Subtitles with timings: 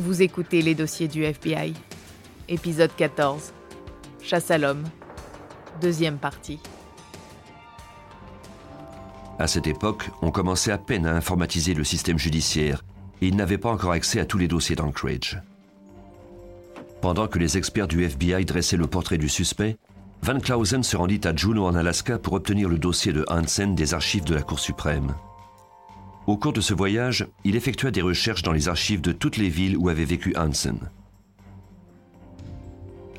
[0.00, 1.74] Vous écoutez les dossiers du FBI.
[2.48, 3.52] Épisode 14.
[4.22, 4.84] Chasse à l'homme.
[5.82, 6.58] Deuxième partie.
[9.38, 12.82] À cette époque, on commençait à peine à informatiser le système judiciaire
[13.20, 15.42] et il n'avait pas encore accès à tous les dossiers d'Anchorage.
[17.02, 19.76] Pendant que les experts du FBI dressaient le portrait du suspect,
[20.22, 23.92] Van Clausen se rendit à Juneau en Alaska pour obtenir le dossier de Hansen des
[23.92, 25.14] archives de la Cour suprême.
[26.30, 29.48] Au cours de ce voyage, il effectua des recherches dans les archives de toutes les
[29.48, 30.78] villes où avait vécu Hansen.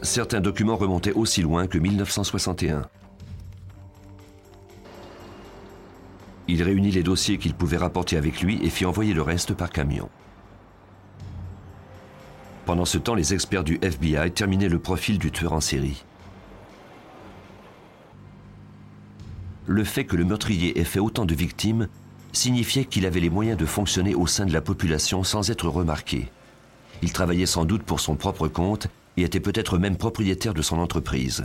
[0.01, 2.87] Certains documents remontaient aussi loin que 1961.
[6.47, 9.71] Il réunit les dossiers qu'il pouvait rapporter avec lui et fit envoyer le reste par
[9.71, 10.07] camion.
[12.65, 16.05] Pendant ce temps, les experts du FBI terminaient le profil du tueur en série.
[19.67, 21.89] Le fait que le meurtrier ait fait autant de victimes
[22.33, 26.29] signifiait qu'il avait les moyens de fonctionner au sein de la population sans être remarqué.
[27.01, 30.79] Il travaillait sans doute pour son propre compte et était peut-être même propriétaire de son
[30.79, 31.43] entreprise.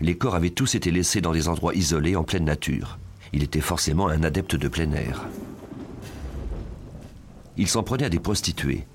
[0.00, 2.98] Les corps avaient tous été laissés dans des endroits isolés en pleine nature.
[3.32, 5.26] Il était forcément un adepte de plein air.
[7.56, 8.86] Il s'en prenait à des prostituées.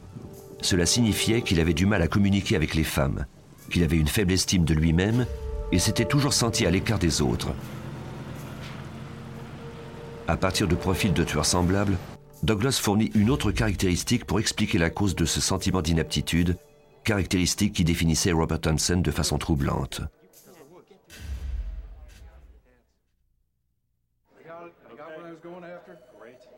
[0.61, 3.25] Cela signifiait qu'il avait du mal à communiquer avec les femmes,
[3.69, 5.25] qu'il avait une faible estime de lui-même
[5.73, 7.53] et s'était toujours senti à l'écart des autres.
[10.27, 11.97] À partir de profils de tueurs semblables,
[12.43, 16.57] Douglas fournit une autre caractéristique pour expliquer la cause de ce sentiment d'inaptitude,
[17.03, 20.01] caractéristique qui définissait Robert Hansen de façon troublante.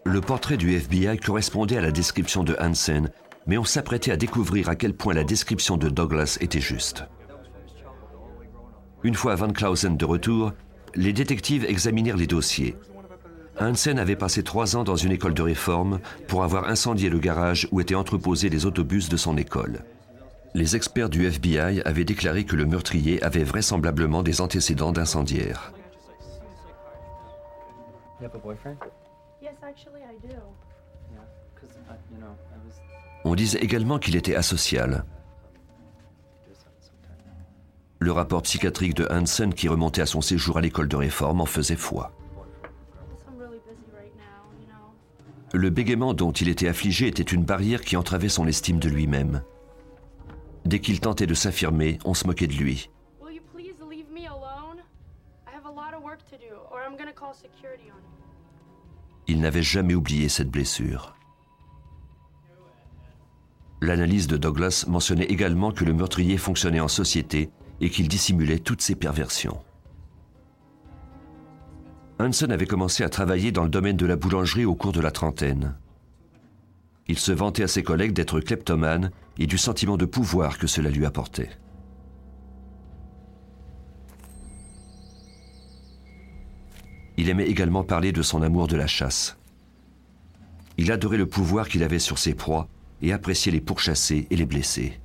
[0.03, 3.09] Le portrait du FBI correspondait à la description de Hansen,
[3.47, 7.05] mais on s'apprêtait à découvrir à quel point la description de Douglas était juste.
[9.03, 10.53] Une fois Van Clausen de retour,
[10.93, 12.75] les détectives examinèrent les dossiers.
[13.59, 17.67] Hansen avait passé trois ans dans une école de réforme pour avoir incendié le garage
[17.71, 19.79] où étaient entreposés les autobus de son école.
[20.53, 25.73] Les experts du FBI avaient déclaré que le meurtrier avait vraisemblablement des antécédents d'incendiaire.
[33.23, 35.03] On disait également qu'il était asocial.
[37.99, 41.45] Le rapport psychiatrique de Hansen qui remontait à son séjour à l'école de réforme en
[41.45, 42.11] faisait foi.
[45.55, 49.41] Le bégaiement dont il était affligé était une barrière qui entravait son estime de lui-même.
[50.65, 52.89] Dès qu'il tentait de s'affirmer, on se moquait de lui.
[59.27, 61.15] Il n'avait jamais oublié cette blessure.
[63.79, 67.49] L'analyse de Douglas mentionnait également que le meurtrier fonctionnait en société
[67.79, 69.64] et qu'il dissimulait toutes ses perversions.
[72.17, 75.11] Hansen avait commencé à travailler dans le domaine de la boulangerie au cours de la
[75.11, 75.75] trentaine.
[77.07, 80.89] Il se vantait à ses collègues d'être kleptomane et du sentiment de pouvoir que cela
[80.89, 81.49] lui apportait.
[87.17, 89.37] Il aimait également parler de son amour de la chasse.
[90.77, 92.67] Il adorait le pouvoir qu'il avait sur ses proies
[93.01, 94.99] et appréciait les pourchassés et les blessés.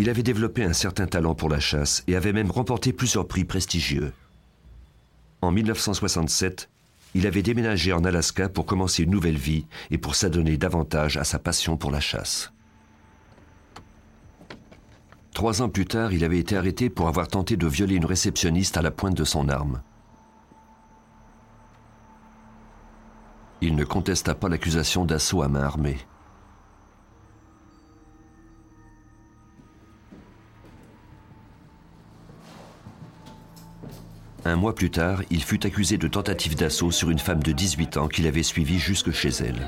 [0.00, 3.44] Il avait développé un certain talent pour la chasse et avait même remporté plusieurs prix
[3.44, 4.14] prestigieux.
[5.42, 6.70] En 1967,
[7.14, 11.24] il avait déménagé en Alaska pour commencer une nouvelle vie et pour s'adonner davantage à
[11.24, 12.50] sa passion pour la chasse.
[15.34, 18.78] Trois ans plus tard, il avait été arrêté pour avoir tenté de violer une réceptionniste
[18.78, 19.82] à la pointe de son arme.
[23.60, 25.98] Il ne contesta pas l'accusation d'assaut à main armée.
[34.44, 37.96] Un mois plus tard, il fut accusé de tentative d'assaut sur une femme de 18
[37.98, 39.66] ans qu'il avait suivie jusque chez elle.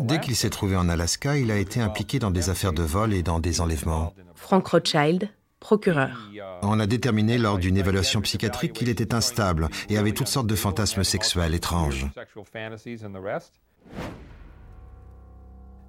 [0.00, 3.12] Dès qu'il s'est trouvé en Alaska, il a été impliqué dans des affaires de vol
[3.14, 4.12] et dans des enlèvements.
[4.34, 5.30] Frank Rothschild,
[5.60, 6.30] procureur.
[6.62, 10.54] On a déterminé lors d'une évaluation psychiatrique qu'il était instable et avait toutes sortes de
[10.54, 12.06] fantasmes sexuels étranges.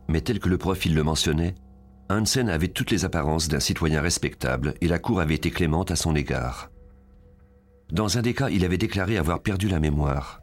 [0.07, 1.55] Mais tel que le profil le mentionnait,
[2.11, 5.95] Hansen avait toutes les apparences d'un citoyen respectable et la Cour avait été clémente à
[5.95, 6.71] son égard.
[7.91, 10.41] Dans un des cas, il avait déclaré avoir perdu la mémoire.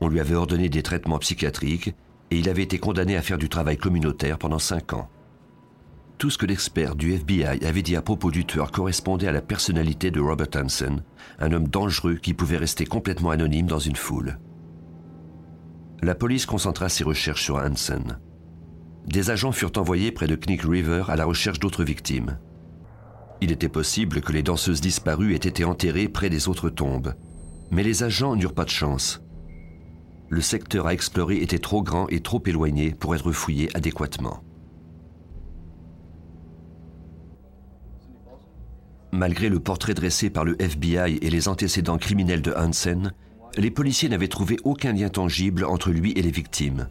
[0.00, 1.88] On lui avait ordonné des traitements psychiatriques
[2.30, 5.08] et il avait été condamné à faire du travail communautaire pendant cinq ans.
[6.18, 9.42] Tout ce que l'expert du FBI avait dit à propos du tueur correspondait à la
[9.42, 11.02] personnalité de Robert Hansen,
[11.40, 14.38] un homme dangereux qui pouvait rester complètement anonyme dans une foule.
[16.00, 18.18] La police concentra ses recherches sur Hansen
[19.06, 22.38] des agents furent envoyés près de Knick River à la recherche d'autres victimes.
[23.40, 27.14] Il était possible que les danseuses disparues aient été enterrées près des autres tombes,
[27.70, 29.22] mais les agents n'eurent pas de chance.
[30.28, 34.42] Le secteur à explorer était trop grand et trop éloigné pour être fouillé adéquatement.
[39.12, 43.12] Malgré le portrait dressé par le FBI et les antécédents criminels de Hansen,
[43.56, 46.88] les policiers n'avaient trouvé aucun lien tangible entre lui et les victimes.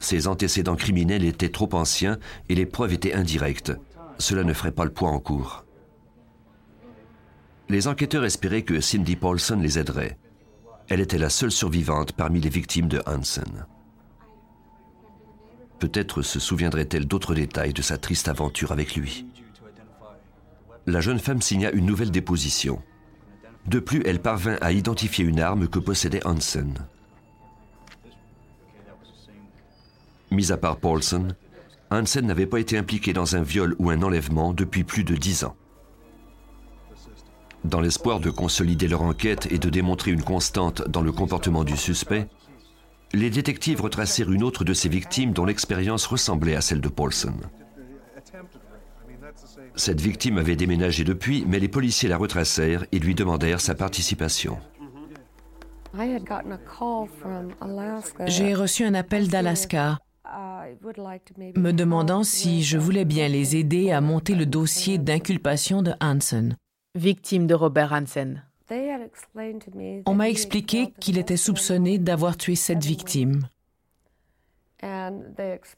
[0.00, 2.18] Ses antécédents criminels étaient trop anciens
[2.48, 3.72] et les preuves étaient indirectes.
[4.18, 5.64] Cela ne ferait pas le poids en cours.
[7.68, 10.18] Les enquêteurs espéraient que Cindy Paulson les aiderait.
[10.88, 13.66] Elle était la seule survivante parmi les victimes de Hansen.
[15.78, 19.26] Peut-être se souviendrait-elle d'autres détails de sa triste aventure avec lui.
[20.86, 22.82] La jeune femme signa une nouvelle déposition.
[23.66, 26.74] De plus, elle parvint à identifier une arme que possédait Hansen.
[30.30, 31.28] Mis à part Paulson,
[31.90, 35.44] Hansen n'avait pas été impliqué dans un viol ou un enlèvement depuis plus de dix
[35.44, 35.56] ans.
[37.64, 41.76] Dans l'espoir de consolider leur enquête et de démontrer une constante dans le comportement du
[41.76, 42.28] suspect,
[43.12, 47.34] les détectives retracèrent une autre de ses victimes dont l'expérience ressemblait à celle de Paulson.
[49.74, 54.58] Cette victime avait déménagé depuis, mais les policiers la retracèrent et lui demandèrent sa participation.
[58.26, 59.98] J'ai reçu un appel d'Alaska
[61.56, 66.56] me demandant si je voulais bien les aider à monter le dossier d'inculpation de Hansen.
[66.94, 68.42] Victime de Robert Hansen.
[70.06, 73.48] On m'a expliqué qu'il était soupçonné d'avoir tué cette victime.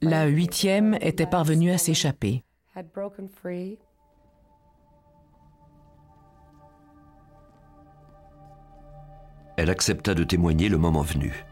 [0.00, 2.44] La huitième était parvenue à s'échapper.
[9.56, 11.44] Elle accepta de témoigner le moment venu.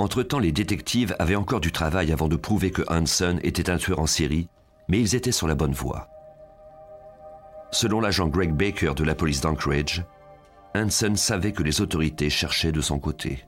[0.00, 3.98] Entre-temps, les détectives avaient encore du travail avant de prouver que Hansen était un tueur
[3.98, 4.48] en série,
[4.88, 6.08] mais ils étaient sur la bonne voie.
[7.70, 10.02] Selon l'agent Greg Baker de la police d'Anchorage,
[10.74, 13.44] Hansen savait que les autorités cherchaient de son côté.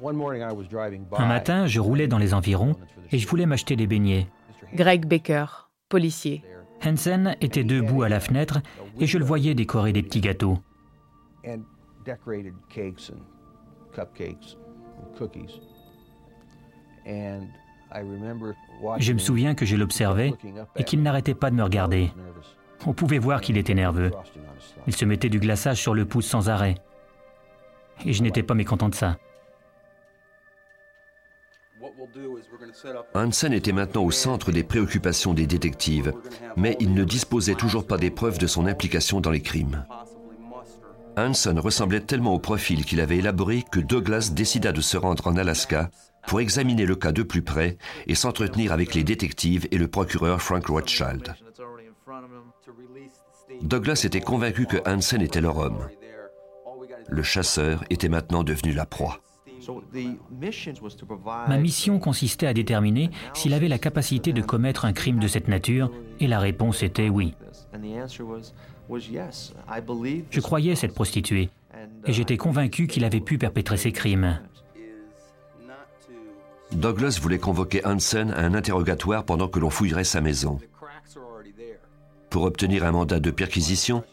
[0.00, 2.76] Un matin, je roulais dans les environs
[3.10, 4.28] et je voulais m'acheter des beignets.
[4.74, 5.46] Greg Baker,
[5.88, 6.44] policier.
[6.86, 8.60] Hansen était debout à la fenêtre
[9.00, 10.60] et je le voyais décorer des petits gâteaux.
[18.98, 20.32] Je me souviens que je l'observais
[20.76, 22.12] et qu'il n'arrêtait pas de me regarder.
[22.86, 24.10] On pouvait voir qu'il était nerveux.
[24.86, 26.76] Il se mettait du glaçage sur le pouce sans arrêt.
[28.06, 29.16] Et je n'étais pas mécontent de ça.
[33.14, 36.12] Hansen était maintenant au centre des préoccupations des détectives,
[36.56, 39.84] mais il ne disposait toujours pas des preuves de son implication dans les crimes.
[41.20, 45.36] Hansen ressemblait tellement au profil qu'il avait élaboré que Douglas décida de se rendre en
[45.36, 45.90] Alaska
[46.26, 47.76] pour examiner le cas de plus près
[48.06, 51.34] et s'entretenir avec les détectives et le procureur Frank Rothschild.
[53.62, 55.88] Douglas était convaincu que Hansen était leur homme.
[57.08, 59.20] Le chasseur était maintenant devenu la proie.
[61.48, 65.48] Ma mission consistait à déterminer s'il avait la capacité de commettre un crime de cette
[65.48, 67.34] nature, et la réponse était oui.
[70.30, 71.50] Je croyais cette prostituée,
[72.06, 74.40] et j'étais convaincu qu'il avait pu perpétrer ces crimes.
[76.72, 80.58] Douglas voulait convoquer Hansen à un interrogatoire pendant que l'on fouillerait sa maison.
[82.30, 84.04] Pour obtenir un mandat de perquisition,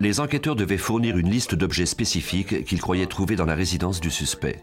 [0.00, 4.10] les enquêteurs devaient fournir une liste d'objets spécifiques qu'ils croyaient trouver dans la résidence du
[4.10, 4.60] suspect.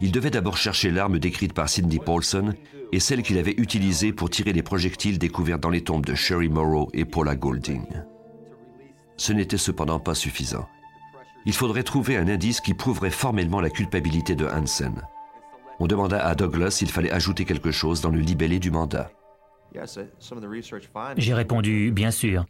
[0.00, 2.52] Ils devaient d'abord chercher l'arme décrite par Cindy Paulson
[2.92, 6.48] et celle qu'il avait utilisée pour tirer les projectiles découverts dans les tombes de Sherry
[6.48, 7.84] Morrow et Paula Golding.
[9.16, 10.68] Ce n'était cependant pas suffisant.
[11.44, 15.02] Il faudrait trouver un indice qui prouverait formellement la culpabilité de Hansen.
[15.78, 19.10] On demanda à Douglas s'il fallait ajouter quelque chose dans le libellé du mandat.
[21.16, 22.46] J'ai répondu, bien sûr.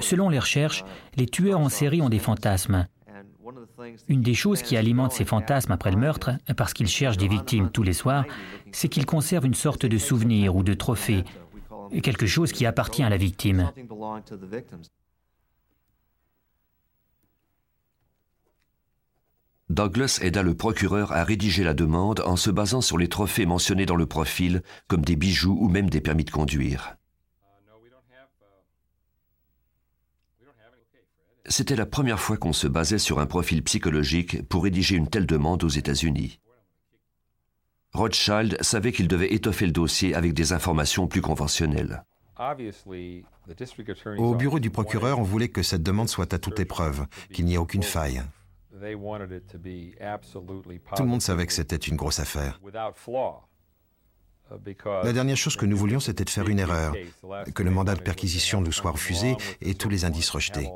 [0.00, 0.84] Selon les recherches,
[1.16, 2.86] les tueurs en série ont des fantasmes.
[4.08, 7.70] Une des choses qui alimente ces fantasmes après le meurtre, parce qu'ils cherchent des victimes
[7.70, 8.24] tous les soirs,
[8.72, 11.24] c'est qu'ils conservent une sorte de souvenir ou de trophée,
[12.02, 13.70] quelque chose qui appartient à la victime.
[19.68, 23.86] Douglas aida le procureur à rédiger la demande en se basant sur les trophées mentionnés
[23.86, 26.96] dans le profil, comme des bijoux ou même des permis de conduire.
[31.48, 35.26] C'était la première fois qu'on se basait sur un profil psychologique pour rédiger une telle
[35.26, 36.40] demande aux États-Unis.
[37.92, 42.04] Rothschild savait qu'il devait étoffer le dossier avec des informations plus conventionnelles.
[44.18, 47.54] Au bureau du procureur, on voulait que cette demande soit à toute épreuve, qu'il n'y
[47.54, 48.22] ait aucune faille.
[50.96, 52.60] Tout le monde savait que c'était une grosse affaire.
[55.02, 56.94] La dernière chose que nous voulions, c'était de faire une erreur,
[57.54, 60.70] que le mandat de perquisition nous soit refusé et tous les indices rejetés.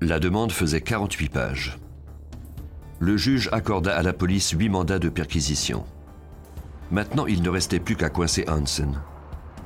[0.00, 1.78] La demande faisait 48 pages.
[3.00, 5.84] Le juge accorda à la police huit mandats de perquisition.
[6.90, 9.00] Maintenant, il ne restait plus qu'à coincer Hansen.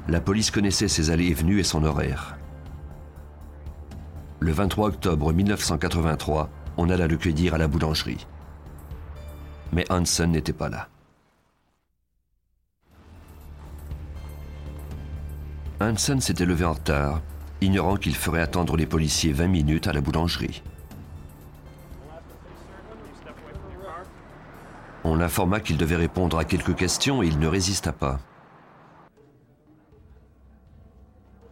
[0.08, 2.38] La police connaissait ses allées et venues et son horaire.
[4.42, 8.26] Le 23 octobre 1983, on alla le cueillir à la boulangerie.
[9.72, 10.88] Mais Hansen n'était pas là.
[15.80, 17.22] Hansen s'était levé en retard,
[17.60, 20.64] ignorant qu'il ferait attendre les policiers 20 minutes à la boulangerie.
[25.04, 28.18] On l'informa qu'il devait répondre à quelques questions et il ne résista pas.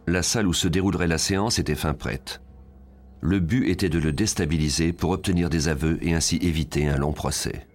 [0.07, 2.41] La salle où se déroulerait la séance était fin prête.
[3.21, 7.13] Le but était de le déstabiliser pour obtenir des aveux et ainsi éviter un long
[7.13, 7.67] procès.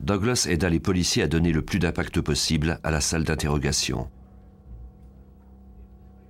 [0.00, 4.08] Douglas aida les policiers à donner le plus d'impact possible à la salle d'interrogation.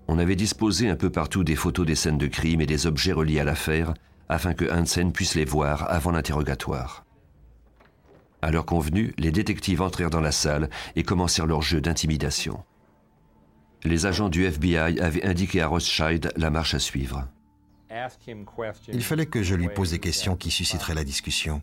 [0.09, 3.13] On avait disposé un peu partout des photos des scènes de crime et des objets
[3.13, 3.95] reliés à l'affaire
[4.29, 7.07] afin que Hansen puisse les voir avant l'interrogatoire.
[8.43, 12.65] À leur convenu, les détectives entrèrent dans la salle et commencèrent leur jeu d'intimidation.
[13.85, 17.27] Les agents du FBI avaient indiqué à Rothschild la marche à suivre.
[18.89, 21.63] Il fallait que je lui pose des questions qui susciteraient la discussion.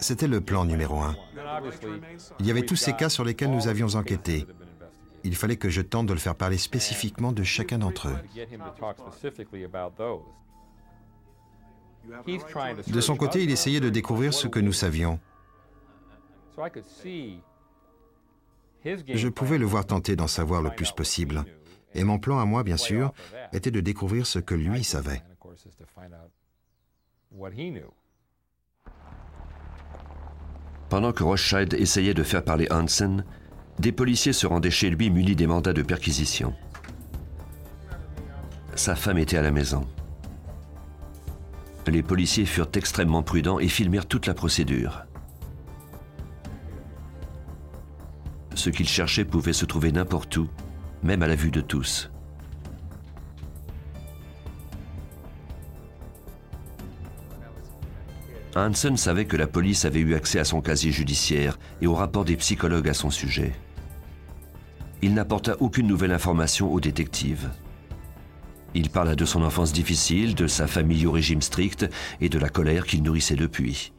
[0.00, 1.16] C'était le plan numéro un.
[2.38, 4.46] Il y avait tous ces cas sur lesquels nous avions enquêté.
[5.22, 8.16] Il fallait que je tente de le faire parler spécifiquement de chacun d'entre eux.
[12.86, 15.20] De son côté, il essayait de découvrir ce que nous savions.
[18.84, 21.44] Je pouvais le voir tenter d'en savoir le plus possible.
[21.94, 23.12] Et mon plan à moi, bien sûr,
[23.52, 25.22] était de découvrir ce que lui savait.
[30.88, 33.24] Pendant que Rothschild essayait de faire parler Hansen,
[33.78, 36.54] des policiers se rendaient chez lui munis des mandats de perquisition.
[38.74, 39.86] Sa femme était à la maison.
[41.86, 45.06] Les policiers furent extrêmement prudents et filmèrent toute la procédure.
[48.60, 50.48] Ce qu'ils cherchaient pouvait se trouver n'importe où,
[51.02, 52.10] même à la vue de tous.
[58.54, 62.24] Hansen savait que la police avait eu accès à son casier judiciaire et au rapport
[62.24, 63.52] des psychologues à son sujet
[65.02, 67.50] il n'apporta aucune nouvelle information aux détectives.
[68.74, 71.88] Il parla de son enfance difficile, de sa famille au régime strict
[72.20, 73.92] et de la colère qu'il nourrissait depuis.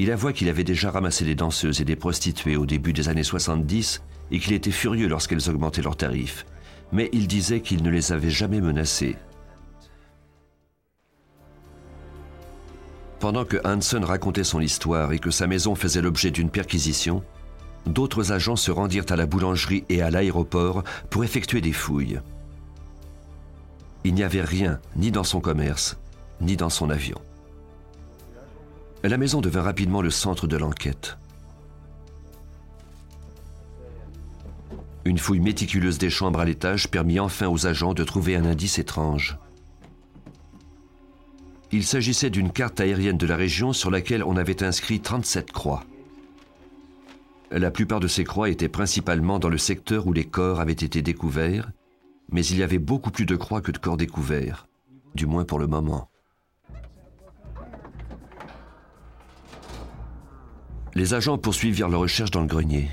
[0.00, 3.22] Il avoua qu'il avait déjà ramassé des danseuses et des prostituées au début des années
[3.22, 6.46] 70 et qu'il était furieux lorsqu'elles augmentaient leurs tarifs,
[6.90, 9.16] mais il disait qu'il ne les avait jamais menacées.
[13.18, 17.22] Pendant que Hansen racontait son histoire et que sa maison faisait l'objet d'une perquisition,
[17.84, 22.20] d'autres agents se rendirent à la boulangerie et à l'aéroport pour effectuer des fouilles.
[24.04, 25.98] Il n'y avait rien, ni dans son commerce,
[26.40, 27.20] ni dans son avion.
[29.02, 31.16] La maison devint rapidement le centre de l'enquête.
[35.06, 38.78] Une fouille méticuleuse des chambres à l'étage permit enfin aux agents de trouver un indice
[38.78, 39.38] étrange.
[41.72, 45.84] Il s'agissait d'une carte aérienne de la région sur laquelle on avait inscrit 37 croix.
[47.50, 51.00] La plupart de ces croix étaient principalement dans le secteur où les corps avaient été
[51.00, 51.70] découverts,
[52.30, 54.66] mais il y avait beaucoup plus de croix que de corps découverts,
[55.14, 56.09] du moins pour le moment.
[60.94, 62.88] Les agents poursuivirent leurs recherches dans le grenier.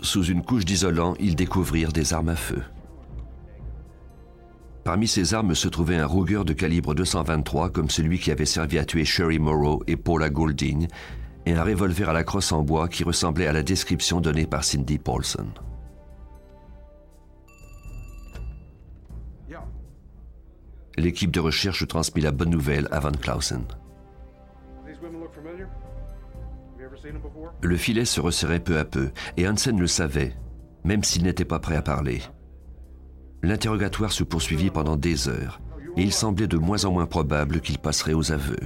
[0.00, 2.62] Sous une couche d'isolant, ils découvrirent des armes à feu.
[4.84, 8.78] Parmi ces armes se trouvait un Ruger de calibre 223 comme celui qui avait servi
[8.78, 10.86] à tuer Sherry Morrow et Paula Goulding,
[11.44, 14.64] et un revolver à la crosse en bois qui ressemblait à la description donnée par
[14.64, 15.48] Cindy Paulson.
[20.96, 23.64] L'équipe de recherche transmit la bonne nouvelle à Van Clausen.
[27.62, 30.34] Le filet se resserrait peu à peu, et Hansen le savait,
[30.84, 32.22] même s'il n'était pas prêt à parler.
[33.42, 35.60] L'interrogatoire se poursuivit pendant des heures,
[35.96, 38.56] et il semblait de moins en moins probable qu'il passerait aux aveux.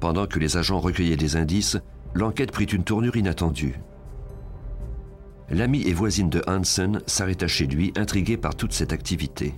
[0.00, 1.78] Pendant que les agents recueillaient des indices,
[2.14, 3.78] l'enquête prit une tournure inattendue.
[5.48, 9.54] L'amie et voisine de Hansen s'arrêta chez lui, intriguée par toute cette activité.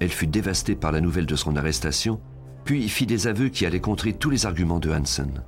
[0.00, 2.20] Elle fut dévastée par la nouvelle de son arrestation,
[2.64, 5.42] puis fit des aveux qui allaient contrer tous les arguments de Hansen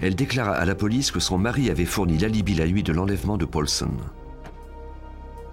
[0.00, 3.36] elle déclara à la police que son mari avait fourni l'alibi la nuit de l'enlèvement
[3.36, 3.90] de Paulson.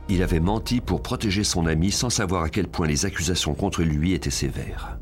[0.10, 3.84] Il avait menti pour protéger son ami sans savoir à quel point les accusations contre
[3.84, 5.00] lui étaient sévères.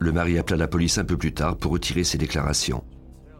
[0.00, 2.84] Le mari appela la police un peu plus tard pour retirer ses déclarations.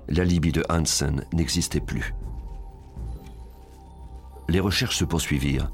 [0.08, 2.14] L'alibi de Hansen n'existait plus.
[4.48, 5.70] Les recherches se poursuivirent.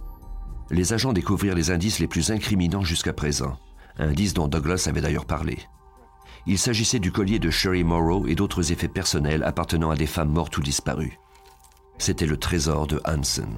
[0.71, 3.59] Les agents découvrirent les indices les plus incriminants jusqu'à présent,
[3.99, 5.59] indices dont Douglas avait d'ailleurs parlé.
[6.47, 10.31] Il s'agissait du collier de Sherry Morrow et d'autres effets personnels appartenant à des femmes
[10.31, 11.19] mortes ou disparues.
[11.99, 13.57] C'était le trésor de Hansen.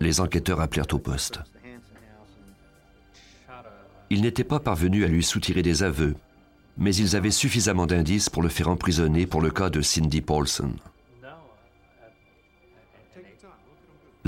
[0.00, 1.40] Les enquêteurs appelèrent au poste.
[4.10, 6.16] Ils n'étaient pas parvenus à lui soutirer des aveux,
[6.78, 10.74] mais ils avaient suffisamment d'indices pour le faire emprisonner pour le cas de Cindy Paulson.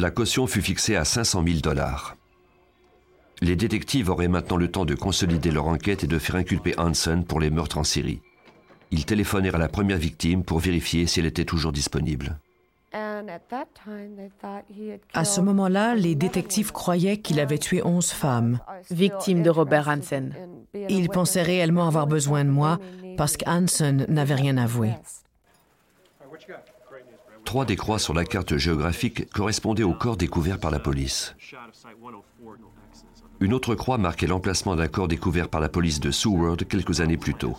[0.01, 2.17] La caution fut fixée à 500 000 dollars.
[3.41, 7.25] Les détectives auraient maintenant le temps de consolider leur enquête et de faire inculper Hansen
[7.25, 8.21] pour les meurtres en série.
[8.93, 12.39] Ils téléphonèrent à la première victime pour vérifier si elle était toujours disponible.
[15.15, 18.61] À ce moment-là, les détectives croyaient qu'il avait tué 11 femmes.
[18.93, 20.33] Victimes de Robert Hansen.
[20.89, 22.79] Ils pensaient réellement avoir besoin de moi
[23.17, 24.93] parce qu'Hansen n'avait rien avoué.
[27.49, 31.35] Trois des croix sur la carte géographique correspondaient au corps découvert par la police.
[33.41, 37.17] Une autre croix marquait l'emplacement d'un corps découvert par la police de Seward quelques années
[37.17, 37.57] plus tôt.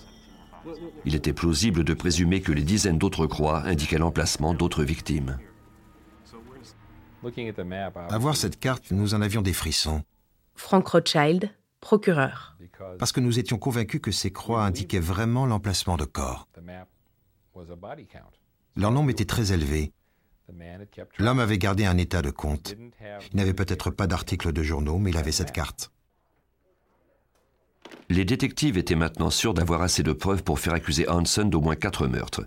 [1.06, 5.40] Il était plausible de présumer que les dizaines d'autres croix indiquaient l'emplacement d'autres victimes.
[8.10, 10.04] À voir cette carte, nous en avions des frissons.
[10.54, 11.50] Frank Rothschild,
[11.82, 12.56] procureur.
[13.00, 16.48] Parce que nous étions convaincus que ces croix indiquaient vraiment l'emplacement de corps.
[18.76, 19.92] Leur nombre était très élevé.
[21.18, 22.76] L'homme avait gardé un état de compte.
[23.32, 25.92] Il n'avait peut-être pas d'articles de journaux, mais il avait cette carte.
[28.10, 31.76] Les détectives étaient maintenant sûrs d'avoir assez de preuves pour faire accuser Hansen d'au moins
[31.76, 32.46] quatre meurtres.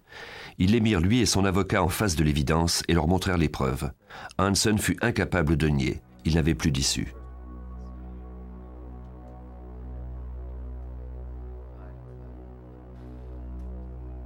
[0.58, 3.48] Ils les mirent lui et son avocat en face de l'évidence et leur montrèrent les
[3.48, 3.92] preuves.
[4.38, 6.02] Hansen fut incapable de nier.
[6.24, 7.14] Il n'avait plus d'issue.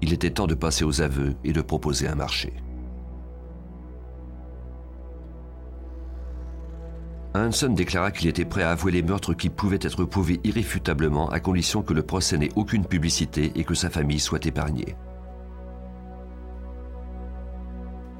[0.06, 2.52] Il était temps de passer aux aveux et de proposer un marché.
[7.34, 11.40] Hansen déclara qu'il était prêt à avouer les meurtres qui pouvaient être prouvés irréfutablement à
[11.40, 14.94] condition que le procès n'ait aucune publicité et que sa famille soit épargnée.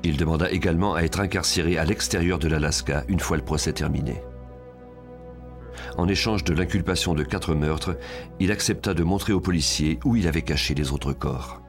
[0.03, 4.25] Il demanda également à être incarcéré à l'extérieur de l'Alaska une fois le procès terminé.
[5.99, 7.97] En échange de l'inculpation de quatre meurtres,
[8.41, 11.63] il accepta de montrer aux policiers où il avait caché les autres corps.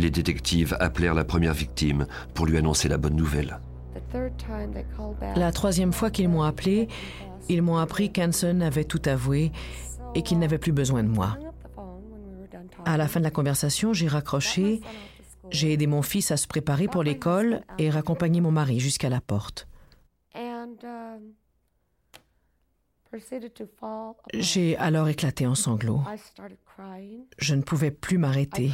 [0.00, 3.60] Les détectives appelèrent la première victime pour lui annoncer la bonne nouvelle.
[5.36, 6.88] La troisième fois qu'ils m'ont appelé,
[7.50, 9.52] ils m'ont appris qu'Hanson avait tout avoué
[10.14, 11.36] et qu'il n'avait plus besoin de moi.
[12.86, 14.80] À la fin de la conversation, j'ai raccroché,
[15.50, 19.20] j'ai aidé mon fils à se préparer pour l'école et raccompagné mon mari jusqu'à la
[19.20, 19.68] porte.
[24.32, 26.00] J'ai alors éclaté en sanglots.
[27.36, 28.72] Je ne pouvais plus m'arrêter.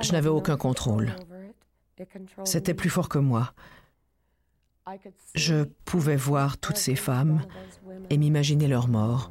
[0.00, 1.14] Je n'avais aucun contrôle.
[2.44, 3.52] C'était plus fort que moi.
[5.34, 7.42] Je pouvais voir toutes ces femmes
[8.10, 9.30] et m'imaginer leur mort,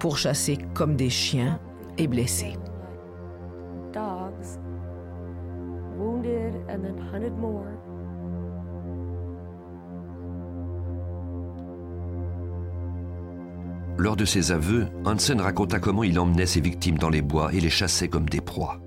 [0.00, 1.60] pourchassées comme des chiens
[1.98, 2.56] et blessées.
[13.98, 17.60] Lors de ses aveux, Hansen raconta comment il emmenait ses victimes dans les bois et
[17.60, 18.80] les chassait comme des proies.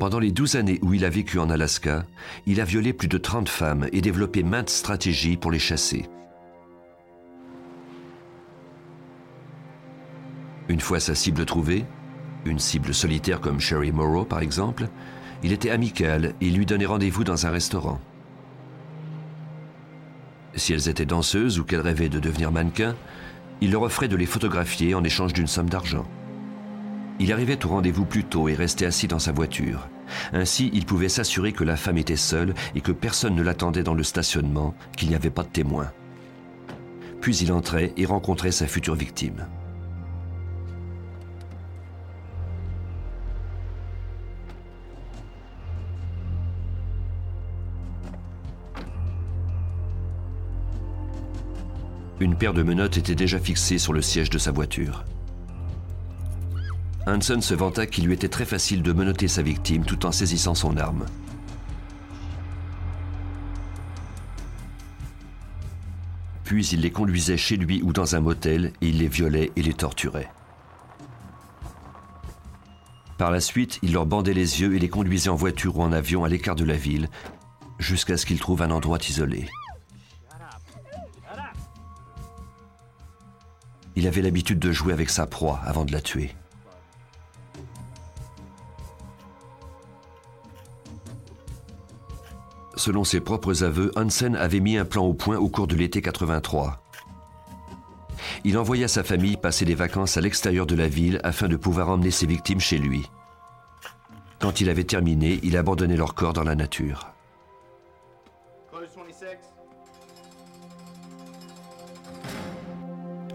[0.00, 2.06] Pendant les douze années où il a vécu en Alaska,
[2.46, 6.06] il a violé plus de 30 femmes et développé maintes stratégies pour les chasser.
[10.70, 11.84] Une fois sa cible trouvée,
[12.46, 14.88] une cible solitaire comme Sherry Morrow par exemple,
[15.42, 18.00] il était amical et lui donnait rendez-vous dans un restaurant.
[20.54, 22.96] Si elles étaient danseuses ou qu'elles rêvaient de devenir mannequins,
[23.60, 26.06] il leur offrait de les photographier en échange d'une somme d'argent.
[27.20, 29.90] Il arrivait au rendez-vous plus tôt et restait assis dans sa voiture.
[30.32, 33.92] Ainsi, il pouvait s'assurer que la femme était seule et que personne ne l'attendait dans
[33.92, 35.92] le stationnement, qu'il n'y avait pas de témoin.
[37.20, 39.46] Puis il entrait et rencontrait sa future victime.
[52.18, 55.04] Une paire de menottes était déjà fixée sur le siège de sa voiture.
[57.10, 60.54] Hanson se vanta qu'il lui était très facile de menoter sa victime tout en saisissant
[60.54, 61.06] son arme.
[66.44, 69.62] Puis il les conduisait chez lui ou dans un motel et il les violait et
[69.62, 70.30] les torturait.
[73.18, 75.92] Par la suite, il leur bandait les yeux et les conduisait en voiture ou en
[75.92, 77.08] avion à l'écart de la ville,
[77.78, 79.48] jusqu'à ce qu'ils trouvent un endroit isolé.
[83.96, 86.34] Il avait l'habitude de jouer avec sa proie avant de la tuer.
[92.80, 96.00] Selon ses propres aveux, Hansen avait mis un plan au point au cours de l'été
[96.00, 96.82] 83.
[98.42, 101.90] Il envoya sa famille passer des vacances à l'extérieur de la ville afin de pouvoir
[101.90, 103.04] emmener ses victimes chez lui.
[104.38, 107.12] Quand il avait terminé, il abandonnait leur corps dans la nature.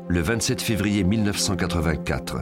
[0.07, 2.37] Le 27 février 1984,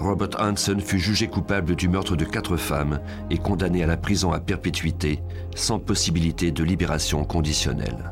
[0.00, 4.32] Robert Hansen fut jugé coupable du meurtre de quatre femmes et condamné à la prison
[4.32, 5.20] à perpétuité
[5.54, 8.10] sans possibilité de libération conditionnelle.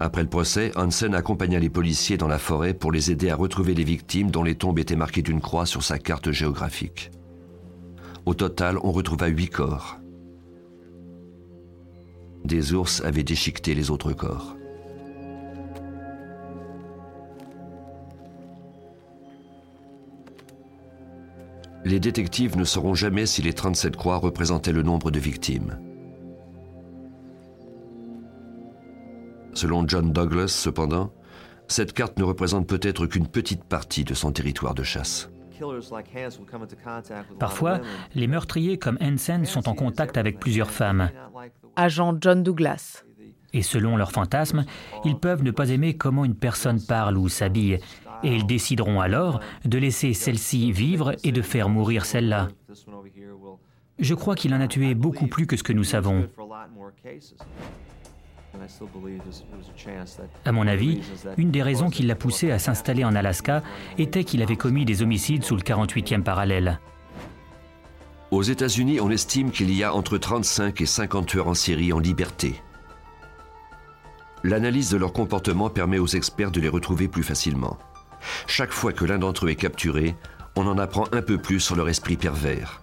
[0.00, 3.72] Après le procès, Hansen accompagna les policiers dans la forêt pour les aider à retrouver
[3.72, 7.10] les victimes dont les tombes étaient marquées d'une croix sur sa carte géographique.
[8.26, 9.98] Au total, on retrouva huit corps.
[12.44, 14.56] Des ours avaient déchiqueté les autres corps.
[21.84, 25.78] Les détectives ne sauront jamais si les 37 croix représentaient le nombre de victimes.
[29.52, 31.12] Selon John Douglas, cependant,
[31.68, 35.30] cette carte ne représente peut-être qu'une petite partie de son territoire de chasse.
[37.38, 37.80] Parfois,
[38.14, 41.10] les meurtriers comme Hansen sont en contact avec plusieurs femmes.
[41.76, 43.04] Agent John Douglas.
[43.52, 44.64] Et selon leurs fantasmes,
[45.04, 47.78] ils peuvent ne pas aimer comment une personne parle ou s'habille,
[48.24, 52.48] et ils décideront alors de laisser celle-ci vivre et de faire mourir celle-là.
[53.98, 56.26] Je crois qu'il en a tué beaucoup plus que ce que nous savons.
[60.44, 61.00] À mon avis,
[61.36, 63.62] une des raisons qui l'a poussé à s'installer en Alaska
[63.98, 66.80] était qu'il avait commis des homicides sous le 48e parallèle.
[68.30, 71.98] Aux États-Unis, on estime qu'il y a entre 35 et 50 tueurs en série en
[71.98, 72.54] liberté.
[74.42, 77.78] L'analyse de leur comportement permet aux experts de les retrouver plus facilement.
[78.46, 80.14] Chaque fois que l'un d'entre eux est capturé,
[80.56, 82.80] on en apprend un peu plus sur leur esprit pervers.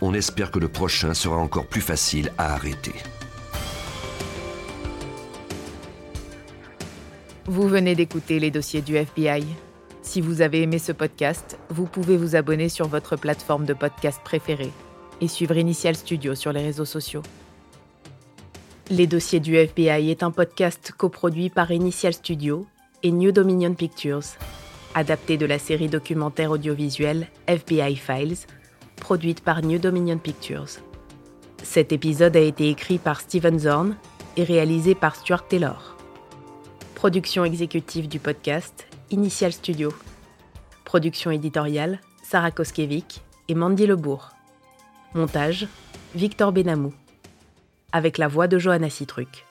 [0.00, 2.94] On espère que le prochain sera encore plus facile à arrêter.
[7.46, 9.46] Vous venez d'écouter les dossiers du FBI.
[10.02, 14.20] Si vous avez aimé ce podcast, vous pouvez vous abonner sur votre plateforme de podcast
[14.24, 14.72] préférée
[15.20, 17.22] et suivre Initial Studio sur les réseaux sociaux.
[18.90, 22.66] Les dossiers du FBI est un podcast coproduit par Initial Studio
[23.02, 24.36] et New Dominion Pictures
[24.96, 28.38] adapté de la série documentaire audiovisuelle FBI Files,
[28.96, 30.80] produite par New Dominion Pictures.
[31.62, 33.94] Cet épisode a été écrit par Steven Zorn
[34.38, 35.98] et réalisé par Stuart Taylor.
[36.94, 39.92] Production exécutive du podcast, Initial Studio.
[40.86, 44.30] Production éditoriale, Sarah Koskiewicz et Mandy Lebourg.
[45.12, 45.68] Montage,
[46.14, 46.94] Victor Benamou.
[47.92, 49.44] Avec la voix de Johanna Citruc.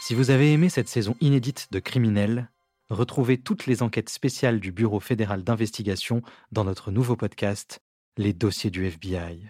[0.00, 2.48] Si vous avez aimé cette saison inédite de Criminels,
[2.90, 7.80] Retrouvez toutes les enquêtes spéciales du Bureau fédéral d'investigation dans notre nouveau podcast,
[8.16, 9.48] Les dossiers du FBI.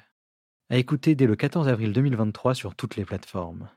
[0.69, 3.71] À écouter dès le 14 avril 2023 sur toutes les plateformes.